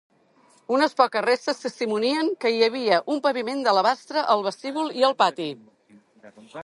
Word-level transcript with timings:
Unes 0.75 0.95
poques 1.01 1.23
restes 1.25 1.59
testimonien 1.65 2.31
que 2.45 2.51
hi 2.55 2.65
havia 2.69 2.99
un 3.17 3.21
paviment 3.27 3.61
d'alabastre 3.67 4.25
al 4.37 4.45
vestíbul 4.49 4.91
i 5.03 5.07
el 5.11 5.17
pati. 5.21 5.51